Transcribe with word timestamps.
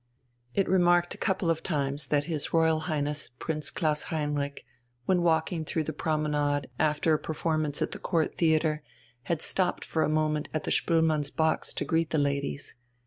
It 0.55 0.67
remarked 0.67 1.13
a 1.13 1.17
couple 1.19 1.51
of 1.51 1.61
times 1.61 2.07
that 2.07 2.23
his 2.23 2.51
Royal 2.51 2.79
Highness 2.89 3.29
Prince 3.37 3.69
Klaus 3.69 4.05
Heinrich, 4.05 4.65
when 5.05 5.21
walking 5.21 5.63
through 5.63 5.83
the 5.83 5.93
promenade 5.93 6.71
after 6.79 7.13
a 7.13 7.19
performance 7.19 7.83
at 7.83 7.91
the 7.91 7.99
Court 7.99 8.35
Theatre, 8.35 8.81
had 9.25 9.43
stopped 9.43 9.85
for 9.85 10.01
a 10.01 10.09
moment 10.09 10.49
at 10.55 10.63
the 10.63 10.71
Spoelmanns' 10.71 11.29
box 11.29 11.71
to 11.75 11.85
greet 11.85 12.09
the 12.09 12.17
ladies. 12.17 12.73